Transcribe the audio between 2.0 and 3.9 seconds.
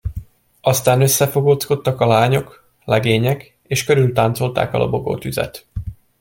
a lányok, legények, és